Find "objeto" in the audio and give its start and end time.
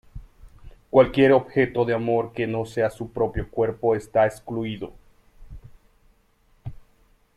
1.31-1.85